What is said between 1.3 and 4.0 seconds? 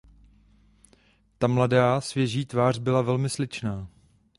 Ta mladá, svěží tvář byla velmi sličná.